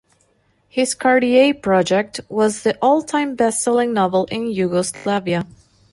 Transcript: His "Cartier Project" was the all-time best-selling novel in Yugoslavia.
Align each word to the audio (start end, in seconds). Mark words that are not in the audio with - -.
His 0.67 0.95
"Cartier 0.95 1.53
Project" 1.53 2.21
was 2.27 2.63
the 2.63 2.75
all-time 2.81 3.35
best-selling 3.35 3.93
novel 3.93 4.25
in 4.31 4.49
Yugoslavia. 4.49 5.45